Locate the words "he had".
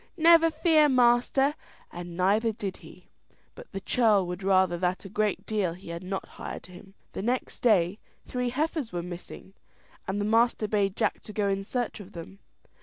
5.73-6.01